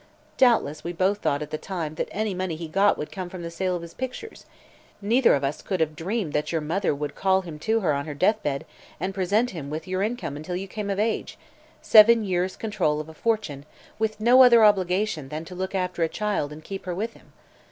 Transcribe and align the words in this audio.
Doubtless 0.37 0.83
we 0.83 0.93
both 0.93 1.19
thought, 1.19 1.43
at 1.43 1.51
the 1.51 1.59
time, 1.59 1.93
that 1.93 2.07
any 2.09 2.33
money 2.33 2.55
he 2.55 2.67
got 2.67 2.97
would 2.97 3.11
come 3.11 3.29
from 3.29 3.43
the 3.43 3.51
sale 3.51 3.75
of 3.75 3.83
his 3.83 3.93
pictures; 3.93 4.47
neither 4.99 5.39
could 5.63 5.79
have 5.79 5.95
dreamed 5.95 6.33
that 6.33 6.51
your 6.51 6.59
mother 6.59 6.95
would 6.95 7.13
call 7.13 7.41
him 7.41 7.59
to 7.59 7.81
her 7.81 7.93
on 7.93 8.07
her 8.07 8.15
death 8.15 8.41
bed 8.41 8.65
and 8.99 9.13
present 9.13 9.51
sent 9.51 9.59
him 9.61 9.69
with 9.69 9.87
your 9.87 10.01
income 10.01 10.35
until 10.35 10.55
you 10.55 10.67
came 10.67 10.89
of 10.89 10.97
age 10.99 11.37
seven 11.83 12.23
years' 12.23 12.55
control 12.55 12.99
of 12.99 13.09
a 13.09 13.13
fortune, 13.13 13.63
with 13.99 14.19
no 14.19 14.41
other 14.41 14.63
obligation 14.65 15.29
than 15.29 15.45
to 15.45 15.53
look 15.53 15.75
after 15.75 16.01
a 16.01 16.09
child 16.09 16.51
and 16.51 16.63
keep 16.63 16.85
her 16.85 16.95
with 16.95 17.13
him. 17.13 17.31